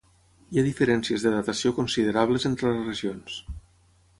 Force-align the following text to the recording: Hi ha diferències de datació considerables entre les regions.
Hi 0.53 0.61
ha 0.61 0.63
diferències 0.67 1.25
de 1.27 1.33
datació 1.35 1.73
considerables 1.81 2.49
entre 2.51 2.73
les 2.79 2.89
regions. 2.89 3.37